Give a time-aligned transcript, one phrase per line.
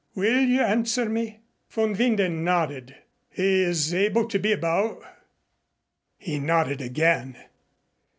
[0.15, 2.95] Will you answer me?" Von Winden nodded.
[3.29, 4.99] "He is able to be about?"
[6.17, 7.37] He nodded again.